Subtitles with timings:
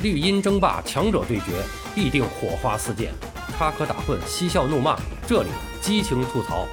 [0.00, 1.60] 绿茵争霸，强者对决，
[1.92, 3.10] 必定火花四溅，
[3.58, 5.48] 插科打诨，嬉笑怒骂，这里
[5.80, 6.68] 激情吐槽。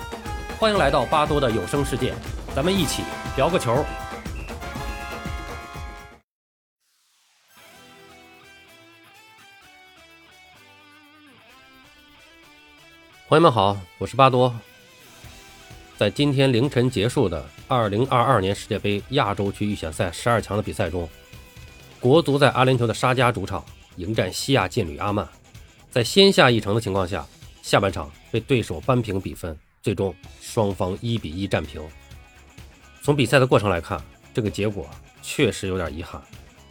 [0.60, 2.14] 欢迎来到巴多的有声世界，
[2.56, 3.02] 咱们一起
[3.36, 3.84] 聊个球。
[13.28, 14.54] 朋友们好，我是巴多。
[15.98, 21.10] 在今天凌晨结束的2022年世界杯亚洲区预选赛十二强的比赛中。
[22.06, 25.28] 国足在阿联酋的沙加主场迎战西亚劲旅阿曼，
[25.90, 27.26] 在先下一城的情况下，
[27.64, 31.82] 下半场被对手扳平比分，最终双方一比一战平。
[33.02, 34.00] 从比赛的过程来看，
[34.36, 34.88] 这个结果
[35.24, 36.22] 确实有点遗憾，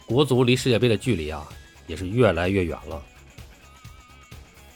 [0.05, 1.45] 国足离世界杯的距离啊
[1.85, 3.03] 也是越来越远了。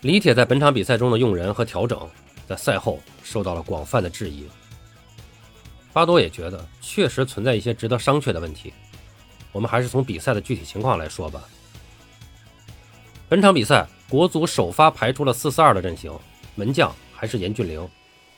[0.01, 1.97] 李铁在本场比赛中的用人和调整，
[2.45, 4.45] 在赛后受到了广泛的质疑。
[5.93, 8.73] 巴多也觉得确实存在一些值得商榷的问题。
[9.51, 11.43] 我们还是从比赛的具体情况来说吧。
[13.27, 16.11] 本场比赛，国足首发排出了四四二的阵型，
[16.55, 17.87] 门将还是严俊凌，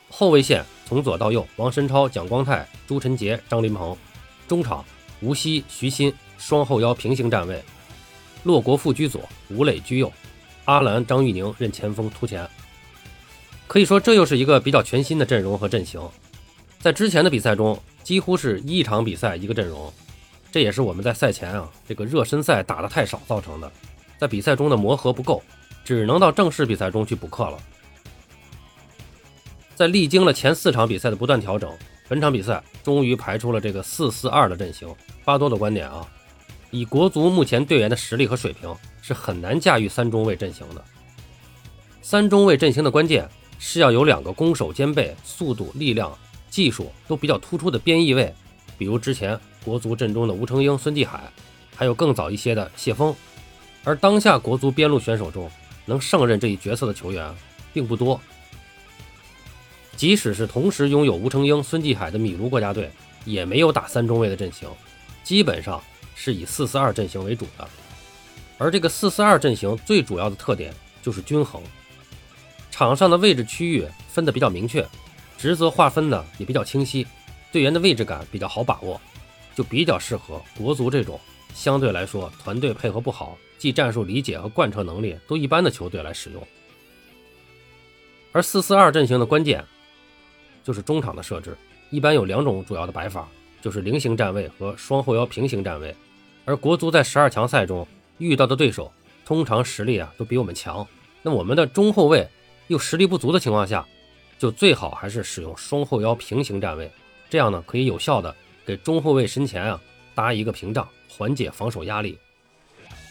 [0.09, 3.95] 后卫线从左到右，王申超、蒋光太、朱晨杰、张琳芃，
[4.47, 4.83] 中场
[5.21, 7.63] 吴曦、徐新双后腰平行站位，
[8.43, 10.11] 骆国富居左，吴磊居右，
[10.65, 12.49] 阿兰、张玉宁任前锋突前。
[13.67, 16.01] 可以说，这又是一个比较全新的阵容和阵型，
[16.79, 19.93] 在之前的比赛中，几乎是一场比赛一个阵容。
[20.51, 23.71] 这也是我们在赛前啊，这个热身赛打的太少造成的，
[24.17, 25.41] 在比赛中的磨合不够，
[25.85, 27.57] 只能到正式比赛中去补课了。
[29.75, 31.71] 在历经了前四场比赛的不断调整，
[32.09, 34.93] 本场比赛终于排出了这个四四二的阵型。
[35.23, 36.05] 巴多的观点啊，
[36.69, 40.83] 以国足目前队员的实力和水平，是很难驾驭三中卫阵型的。
[42.01, 46.11] 三中卫阵型的关键是要有两个攻守兼备、速度、力量、
[46.49, 48.35] 技术都比较突出的边翼位，
[48.77, 49.39] 比如之前。
[49.63, 51.31] 国足阵中的吴成英、孙继海，
[51.75, 53.15] 还有更早一些的谢峰，
[53.83, 55.49] 而当下国足边路选手中
[55.85, 57.33] 能胜任这一角色的球员
[57.73, 58.19] 并不多。
[59.95, 62.89] 即使是同时拥有吴成英、孙继海的米卢国家队，
[63.23, 64.67] 也没有打三中卫的阵型，
[65.23, 65.79] 基本上
[66.15, 67.67] 是以四四二阵型为主的。
[68.57, 70.73] 而这个四四二阵型最主要的特点
[71.03, 71.61] 就是均衡，
[72.71, 74.87] 场上的位置区域分得比较明确，
[75.37, 77.05] 职责划分的也比较清晰，
[77.51, 78.99] 队员的位置感比较好把握。
[79.55, 81.19] 就比较适合国足这种
[81.53, 86.47] 相对来说团队配合不好、技战术理解和贯彻能力都一般的球队来使用。
[88.31, 89.63] 而四四二阵型的关键
[90.63, 91.57] 就是中场的设置，
[91.89, 93.27] 一般有两种主要的摆法，
[93.61, 95.93] 就是菱形站位和双后腰平行站位。
[96.45, 97.85] 而国足在十二强赛中
[98.17, 98.91] 遇到的对手
[99.25, 100.87] 通常实力啊都比我们强，
[101.21, 102.27] 那我们的中后卫
[102.67, 103.85] 又实力不足的情况下，
[104.39, 106.89] 就最好还是使用双后腰平行站位，
[107.29, 108.33] 这样呢可以有效的。
[108.65, 109.79] 给中后卫身前啊
[110.13, 112.17] 搭一个屏障，缓解防守压力。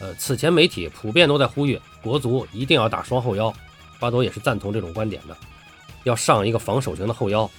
[0.00, 3.52] 呃，此前媒体普遍都在呼吁国足一定要打双后腰，
[3.98, 5.36] 巴多也是赞同这种观点的。
[6.04, 7.50] 要上一个防守型的后腰，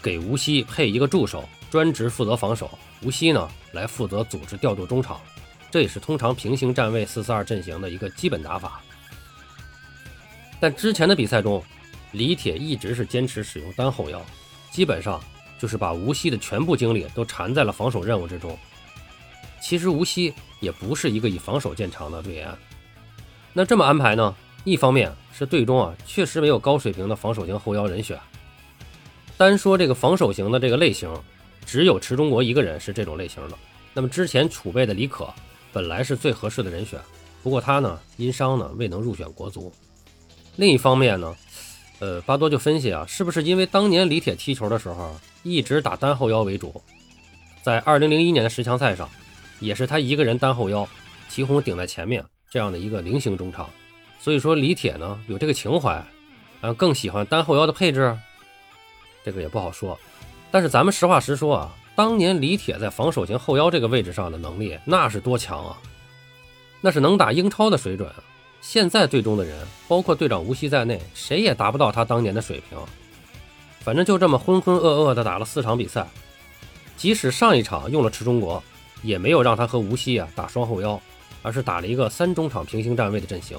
[0.00, 2.70] 给吴曦配一个助手，专职负责防守，
[3.02, 5.20] 吴曦呢来负责组织调度中场。
[5.70, 8.80] 这也是通常平行站位四四二阵型的一个基本打法。
[10.60, 11.62] 但之前的比赛中，
[12.12, 14.24] 李铁一直是坚持使用单后腰，
[14.70, 15.20] 基本上。
[15.58, 18.56] 就是把吴锡的全部精力都缠在了防守任务之中。
[19.60, 22.48] 其实吴锡也不是一个以防守见长的队员。
[23.52, 24.34] 那这么安排呢？
[24.64, 28.18] 一方面是队中啊确实没有高水平的防守型后腰人选。
[29.36, 31.12] 单说这个防守型的这个类型，
[31.66, 33.58] 只有池中国一个人是这种类型的。
[33.94, 35.28] 那么之前储备的李可
[35.72, 37.00] 本来是最合适的人选，
[37.42, 39.72] 不过他呢因伤呢未能入选国足。
[40.56, 41.34] 另一方面呢。
[42.00, 46.80] 呃，巴多就分析啊，是不是因为当年李铁踢球的时候一直打单后腰为主，
[47.62, 49.08] 在二零零一年的十强赛上，
[49.58, 50.88] 也是他一个人单后腰，
[51.28, 53.68] 祁宏顶在前面这样的一个菱形中场，
[54.20, 55.94] 所以说李铁呢有这个情怀，
[56.60, 58.16] 啊更喜欢单后腰的配置，
[59.24, 59.98] 这个也不好说。
[60.52, 65.76] 但是咱们实话实说啊，当年李铁在防守型后腰这个位置上的能力那是多强啊，
[66.80, 68.22] 那是能打英超的水准啊。
[68.60, 72.78] 现在队中的人，包括队长吴曦在内，谁也达不到他当年的水平。
[73.80, 76.06] 反正就这么浑浑噩噩的打了四场比赛，
[76.96, 78.62] 即使上一场用了池中国，
[79.02, 81.00] 也没有让他和吴曦啊打双后腰，
[81.42, 83.58] 而是打了一个三中场平行站位的阵型。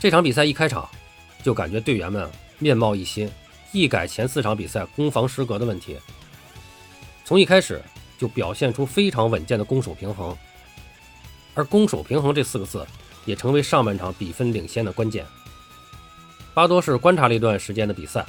[0.00, 0.88] 这场比赛一开场，
[1.42, 2.28] 就感觉队员们
[2.58, 3.30] 面貌一新，
[3.70, 5.96] 一改前四场比赛攻防失格的问题，
[7.24, 7.80] 从一开始
[8.18, 10.36] 就表现出非常稳健的攻守平衡。
[11.54, 12.86] 而攻守平衡这四个字，
[13.24, 15.24] 也成为上半场比分领先的关键。
[16.52, 18.24] 巴多是观察了一段时间的比赛，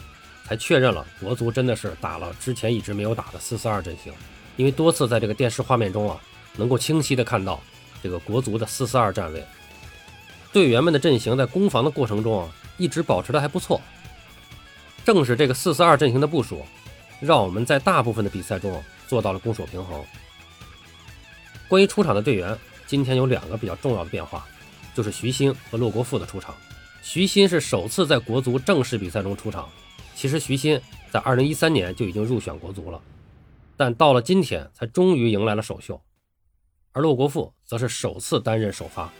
[0.45, 4.13] 才确认了国足真的是打了之前一直没有打的四四二阵型。
[4.57, 6.17] 因为多次在这个电视画面中啊，
[6.55, 7.61] 能够清晰的看到
[8.01, 9.45] 这个国足的四四二站位，
[10.53, 13.81] 队员们的阵型在攻防的过程中啊，一直保持的还不错。
[15.03, 16.65] 正是这个四四二阵型的部署，
[17.19, 20.03] 让我们在大部分的比赛中做到了攻守平衡。
[21.67, 24.45] 关于出场的队员，今天有两个比较重要的变化，
[24.93, 26.55] 就是徐新和骆国富的出场。
[27.01, 29.69] 徐新是首次在国足正式比赛中出场。
[30.15, 30.79] 其实徐新
[31.11, 33.01] 在2013年就已经入选国足了，
[33.75, 36.01] 但到了今天才终于迎来了首秀。
[36.93, 39.11] 而骆国富则是首次担任首发。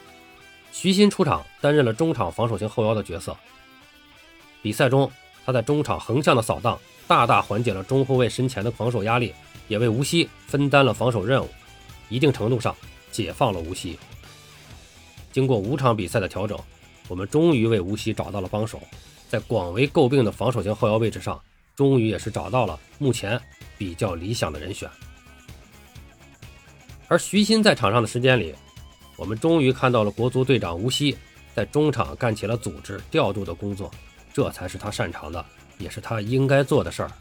[0.71, 3.35] 徐新出场担任了中场防守型后腰的角色。
[4.61, 5.11] 比赛中，
[5.45, 9.33] 他在中场横向的扫荡，大大缓解了中后卫身前的防守压力，
[9.68, 11.50] 也为无锡分担了防守任务。
[12.09, 12.75] 一定程度上
[13.15, 13.97] 解放了无锡。
[15.31, 16.59] 经过五场比赛的调整，
[17.07, 18.81] 我们终于为无锡找到了帮手，
[19.29, 21.41] 在广为诟病的防守型后腰位置上，
[21.77, 23.41] 终于也是找到了目前
[23.77, 24.89] 比较理想的人选。
[27.07, 28.53] 而徐新在场上的时间里，
[29.15, 31.15] 我们终于看到了国足队长吴曦
[31.56, 33.89] 在中场干起了组织调度的工作，
[34.33, 35.45] 这才是他擅长的，
[35.77, 37.11] 也是他应该做的事儿。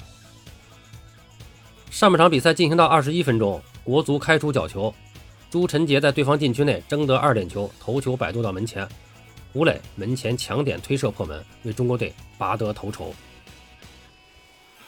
[1.89, 3.63] 上半场比赛进行到二十一分钟。
[3.85, 4.95] 国足开出角球，
[5.55, 8.85] 朱晨杰在对方禁区内争得二点球，头球摆渡到门前，
[9.53, 13.15] 吴磊门前抢点推射破门，为中国队拔得头筹。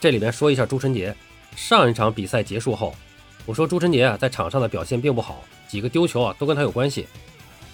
[0.00, 1.14] 这里边说一下朱晨杰，
[1.54, 2.92] 上一场比赛结束后，
[3.44, 7.06] 我说朱晨杰啊在场上的表现并不好，几个丢球啊都跟他有关系。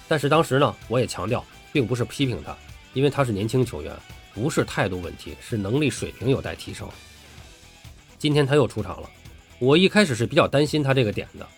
[0.07, 1.43] 但是当时呢，我也强调，
[1.73, 2.55] 并不是批评他，
[2.93, 3.91] 因为他是年轻球员，
[4.35, 6.87] 不是态度问题，是能力水平有待提升。
[8.19, 9.09] 今天他又出场了。
[9.61, 11.49] 我一开始是比较担心他这个点的，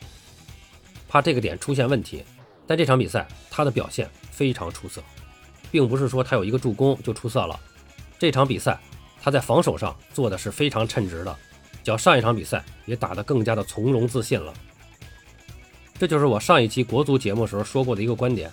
[1.14, 2.24] 怕这个点出现问题。
[2.66, 5.00] 但这场比赛他的表现非常出色，
[5.70, 7.60] 并不是说他有一个助攻就出色了。
[8.18, 8.76] 这场比赛
[9.22, 11.36] 他在防守上做的是非常称职的，
[11.84, 14.52] 较上一场比赛也打得更加的从容自信了。
[15.96, 18.50] 这就是我上一期国足节目时候说过的一个观点：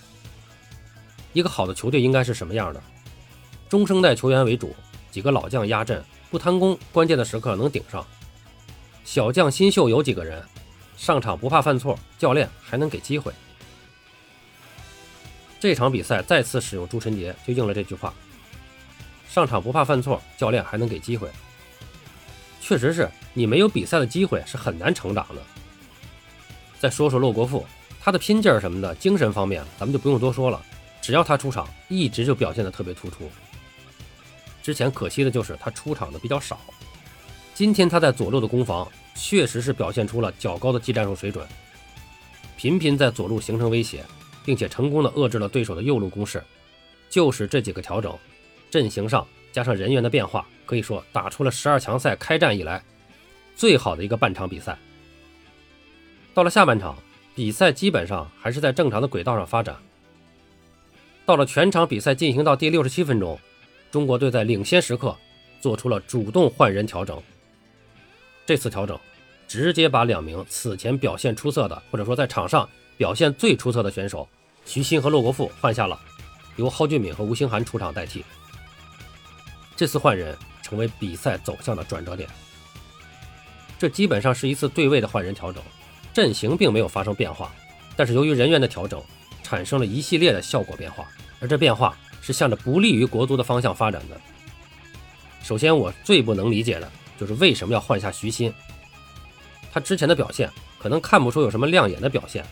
[1.32, 2.80] 一个好的球队应该是什么样的？
[3.68, 4.72] 中生代球员为主，
[5.10, 6.00] 几个老将压阵，
[6.30, 8.06] 不贪功，关键的时刻能顶上。
[9.04, 10.40] 小将新秀有几个人？
[11.02, 13.32] 上场不怕犯错，教练还能给机会。
[15.58, 18.14] 这场比赛再次使用朱晨杰，就应了这句话：
[19.28, 21.28] 上场不怕犯错，教练还能给机会。
[22.60, 25.42] 确实是你没有比赛的机会是很难成长的。
[26.78, 27.66] 再说说骆国富，
[28.00, 30.64] 他的拼劲儿什么的，精神方面咱们就不用多说了。
[31.00, 33.28] 只要他出场，一直就表现得特别突出。
[34.62, 36.60] 之前可惜的就是他出场的比较少。
[37.54, 41.46] 今天他在左路的攻防确实是表现出了较高的技战术水准，
[42.56, 44.04] 频频在左路形成威胁，
[44.44, 46.42] 并且成功的遏制了对手的右路攻势。
[47.08, 48.16] 就是这几个调整，
[48.70, 52.82] 阵型上加上人员的变化，可以说打出了十二强赛开战以来
[53.54, 54.78] 最好的一个半场比赛。
[56.32, 56.96] 到了下半场，
[57.34, 59.76] 比赛基本上还是在正常的轨道上发展。
[61.26, 63.38] 到了全场比赛进行到第六十七分钟，
[63.90, 65.14] 中国队在领先时刻
[65.60, 67.22] 做出了主动换人调整。
[68.44, 68.98] 这次调整，
[69.46, 74.28] 直接把两名此前表现出色的，或者说在场上表现最出色的选手
[74.64, 75.98] 徐新和骆国富换下了，
[76.56, 78.24] 由蒿俊闵和吴兴涵出场代替。
[79.76, 82.28] 这次换人成为比赛走向的转折点。
[83.78, 85.62] 这基本上是一次对位的换人调整，
[86.12, 87.52] 阵型并没有发生变化，
[87.96, 89.02] 但是由于人员的调整，
[89.42, 91.08] 产生了一系列的效果变化，
[91.40, 94.20] 而这变化是向着不利于国足的方向发展的。
[95.42, 96.90] 首先，我最不能理解的。
[97.22, 98.52] 就是为什么要换下徐新？
[99.72, 102.44] 他之前的表现可能看不出有什么亮眼的表现，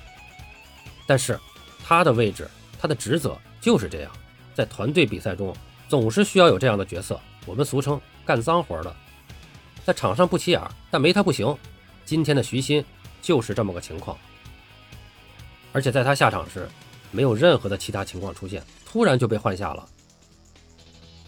[1.08, 1.36] 但是
[1.82, 2.48] 他的位置、
[2.78, 4.12] 他的职责就是这样，
[4.54, 5.52] 在团队比赛中
[5.88, 8.94] 总是需要有这样的角色，我们俗称干脏活的，
[9.84, 11.52] 在场上不起眼，但没他不行。
[12.04, 12.84] 今天的徐新
[13.20, 14.16] 就是这么个情况，
[15.72, 16.68] 而且在他下场时，
[17.10, 19.84] 没有任何的其他情况出现，突然就被换下了。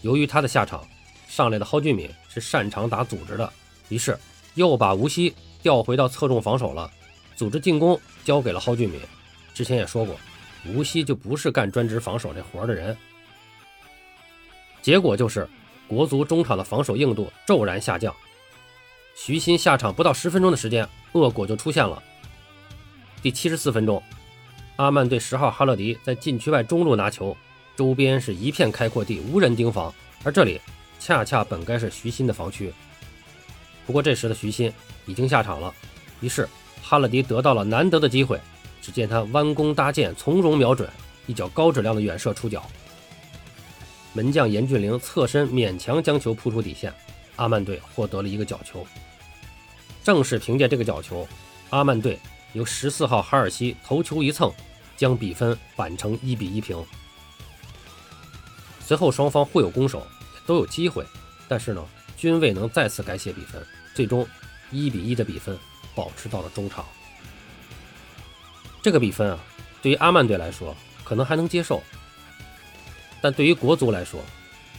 [0.02, 0.86] 由于他的下场。
[1.28, 3.52] 上来的蒿俊闵是擅长打组织的，
[3.88, 4.18] 于是
[4.54, 6.90] 又把吴曦调回到侧重防守了，
[7.36, 9.00] 组织进攻交给了蒿俊闵。
[9.52, 10.16] 之前也说过，
[10.66, 12.96] 吴曦就不是干专职防守这活的人。
[14.80, 15.46] 结果就是
[15.86, 18.14] 国足中场的防守硬度骤然下降。
[19.14, 22.02] 徐新下场不到十分钟的时间，恶果就出现了。
[23.20, 24.02] 第七十四分钟，
[24.76, 27.36] 阿曼队十号哈勒迪在禁区外中路拿球，
[27.76, 30.58] 周边是一片开阔地，无人盯防，而这里。
[31.04, 32.72] 恰恰本该是徐新的防区，
[33.84, 34.72] 不过这时的徐新
[35.04, 35.74] 已经下场了，
[36.20, 36.48] 于是
[36.80, 38.40] 哈勒迪得到了难得的机会。
[38.80, 40.88] 只见他弯弓搭箭，从容瞄准，
[41.26, 42.64] 一脚高质量的远射出脚。
[44.12, 46.94] 门将严俊凌侧身勉强将球扑出底线，
[47.34, 48.86] 阿曼队获得了一个角球。
[50.04, 51.26] 正是凭借这个角球，
[51.70, 52.16] 阿曼队
[52.52, 54.52] 由十四号哈尔西头球一蹭，
[54.96, 56.80] 将比分扳成一比一平。
[58.80, 60.06] 随后双方互有攻守，
[60.46, 61.04] 都有机会，
[61.48, 61.84] 但是呢，
[62.16, 64.26] 均未能再次改写比分，最终
[64.70, 65.56] 一比一的比分
[65.94, 66.84] 保持到了中场。
[68.82, 69.38] 这个比分啊，
[69.80, 71.82] 对于阿曼队来说可能还能接受，
[73.20, 74.20] 但对于国足来说，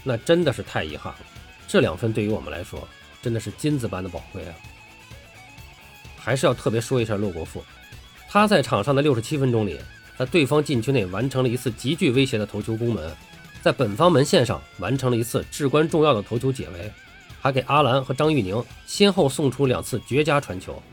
[0.04, 1.20] 那真的是太遗憾了。
[1.68, 2.88] 这两分对于我们来说
[3.22, 4.54] 真的是金子般的宝贵啊！
[6.18, 7.64] 还是要特别说一下洛国富，
[8.30, 9.80] 他在场上的六十七分钟里，
[10.18, 13.16] 在对方禁区内完成了一次极具威胁的头球攻门。
[13.64, 16.92] 在本方门线上完成了一次至关重要的头球解围，
[17.40, 20.84] 还给阿兰和张玉宁先后送出两次绝佳传球。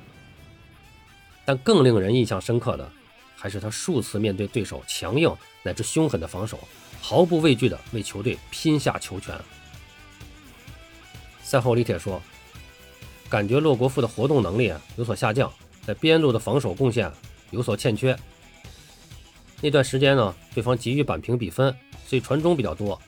[1.44, 2.88] 但更令人印象深刻的，
[3.34, 5.34] 还是他数次面对对手强硬
[5.64, 6.60] 乃至凶狠的防守，
[7.02, 9.34] 毫不畏惧地为球队拼下球权。
[11.42, 12.22] 赛后李铁说
[13.28, 15.52] ：“感觉洛国富的活动能力有所下降，
[15.84, 17.10] 在边路的防守贡献
[17.50, 18.16] 有所欠缺。
[19.60, 21.76] 那段时间呢，对方急于扳平比分。”
[22.10, 23.00] 所以传中比较多，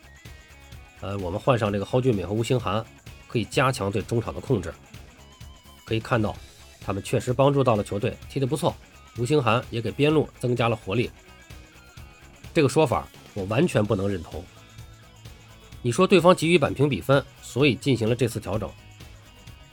[1.00, 2.87] 呃，我们换上这个蒿俊闵和吴兴涵，
[3.26, 4.73] 可以加强对中场的控制。
[5.85, 6.37] 可以看到，
[6.80, 8.73] 他们确实帮助到了球队，踢得不错。
[9.18, 11.11] 吴兴涵也给边路增加了活力。
[12.54, 14.40] 这个说法我完全不能认同。
[15.82, 18.71] 你说对方急于扳平比分，所以进行了这次调整。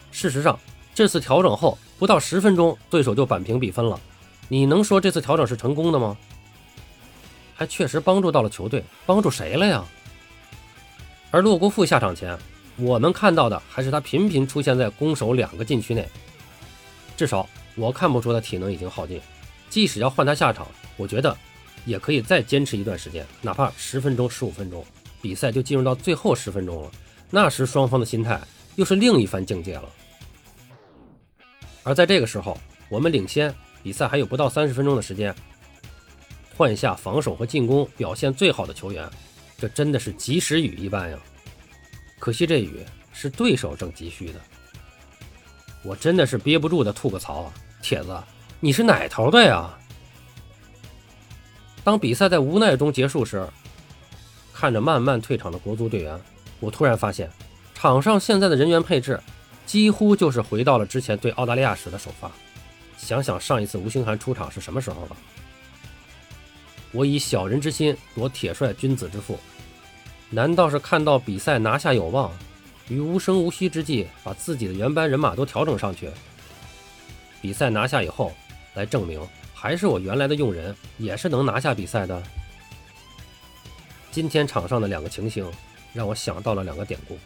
[0.10, 0.60] 事实上，
[0.96, 4.02] 这次调整后不到十分钟，对手就扳平比分了。
[4.48, 6.18] 你能说这次调整是成功的吗？
[7.60, 9.84] 还确实帮助到了球队，帮助谁了呀？
[11.30, 12.40] 而洛国富下场前，
[12.78, 16.08] 我们看到的还是他频频出现在攻守两个禁区内。
[17.18, 19.20] 至少我看不出他体能已经耗尽。
[19.70, 21.36] 即使要换他下场，我觉得
[21.84, 24.86] 也可以再坚持一段时间，哪怕十分钟、十五分钟，
[25.22, 26.90] 比赛就进入到最后十分钟了。
[27.30, 28.40] 那时双方的心态
[28.78, 29.90] 又是另一番境界了。
[31.84, 35.36] 而在这个时候，我们领先，比赛还有不到三十分钟的时间。
[36.60, 39.10] 换下防守和进攻表现最好的球员，
[39.58, 41.18] 这真的是及时雨一般呀！
[42.20, 44.42] 可惜这雨是对手正急需的。
[45.84, 47.54] 我真的是憋不住的吐个槽啊！
[47.82, 48.14] 铁子，
[48.60, 49.74] 你是哪头的呀？
[51.82, 53.48] 当比赛在无奈中结束时，
[54.54, 56.20] 看着慢慢退场的国足队员，
[56.60, 57.32] 我突然发现，
[57.74, 59.18] 场上现在的人员配置
[59.66, 62.30] 几乎就是回到了之前对澳大利亚时的首发。
[62.98, 65.16] 想想上一次吴兴涵出场是什么时候了？
[66.92, 69.38] 我以小人之心夺铁帅君子之腹，
[70.30, 72.32] 难道是看到比赛拿下有望，
[72.88, 76.10] 于无声无息之际把自己的原班人马都调整上去？
[77.42, 78.34] 比赛拿下以后，
[78.74, 79.22] 来证明
[79.54, 82.22] 还是我原来的用人也是能拿下比赛的。
[84.12, 85.50] 今天场上的两个情形
[85.94, 87.18] 让我想到了两个典故。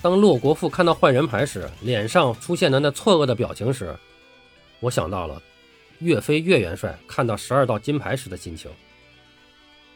[0.00, 3.96] 当骆国富看到换人牌时，脸上出现的那错愕的表情时，
[4.78, 5.42] 我想到了。
[6.00, 8.70] 岳飞岳元帅看到十二道金牌时的心情，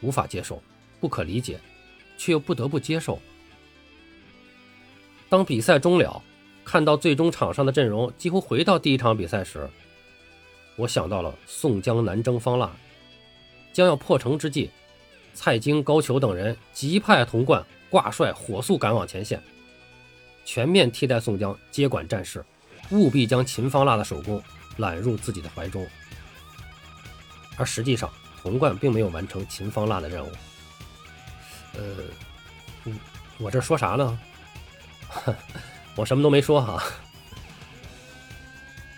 [0.01, 0.63] 无法接受，
[0.99, 1.61] 不可理解，
[2.17, 3.21] 却又不得不接受。
[5.29, 6.23] 当比赛终了，
[6.65, 9.69] 看到最终场上的阵容几乎回到第一场比赛时，
[10.77, 12.71] 我想到了宋江南征方腊，
[13.73, 14.71] 将要破城之际，
[15.35, 19.43] 蔡京、高俅等人急派童贯挂帅火速赶往前线，
[20.45, 22.45] 全面替代宋江接管战事，
[22.91, 24.43] 务必将秦方腊的首功。
[24.81, 25.87] 揽入自己的怀中，
[27.57, 28.11] 而实际上，
[28.43, 30.33] 童贯并没有完成秦方腊的任务。
[31.75, 32.93] 呃，
[33.39, 34.19] 我这说啥呢？
[35.95, 36.83] 我什么都没说哈。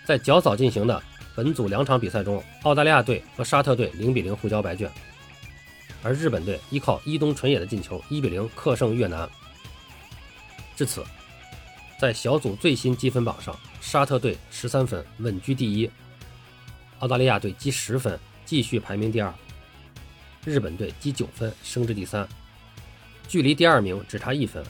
[0.05, 1.03] 在较早进行的
[1.35, 4.91] 本组两场比赛中，澳大利亚队和沙特队零比零互交白卷，
[6.01, 9.29] 而日本队依靠伊东纯也的进球一比零克胜越南。
[10.75, 11.05] 至此。
[11.99, 15.91] 在小组最新积分榜上，沙特队十三分稳居第一，
[16.99, 19.31] 澳大利亚队积十分继续排名第二，
[20.45, 22.25] 日本队积九分升至第三，
[23.27, 24.63] 距离第二名只差一分。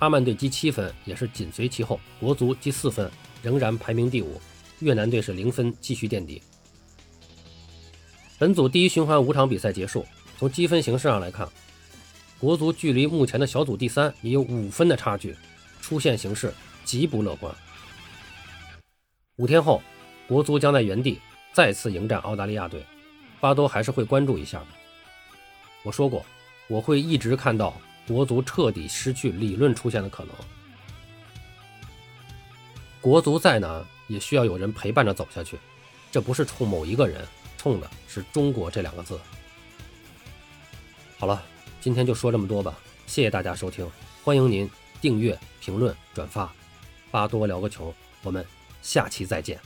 [0.00, 3.08] 阿曼队积七分也是紧随其后，国足积四分
[3.40, 4.38] 仍然排名第五，
[4.80, 6.42] 越南队是零分继续垫底。
[8.36, 10.04] 本组第一循环五场比赛结束，
[10.36, 11.48] 从积分形势上来看，
[12.40, 15.34] 国足距离目前的小组第三也有五分的差距，
[15.80, 16.52] 出线形势。
[16.84, 17.52] 极不乐观。
[19.36, 19.82] 五天后，
[20.26, 21.20] 国足将在原地
[21.52, 22.82] 再次迎战澳大利亚队，
[23.38, 24.66] 巴多还是会关注一下的。
[25.82, 26.24] 我说过，
[26.68, 27.78] 我会一直看到
[28.08, 30.34] 国足彻底失去理论出现的可能。
[33.02, 35.58] 国足再难，也需要有人陪伴着走下去，
[36.10, 37.22] 这不是冲某一个人，
[37.58, 39.20] 冲的是中国这两个字。
[41.18, 41.42] 好了，
[41.78, 43.86] 今天就说这么多吧，谢谢大家收听，
[44.24, 46.50] 欢迎您订阅、评论、转发。
[47.10, 48.44] 巴多聊个球，我们
[48.86, 49.58] 下期再见。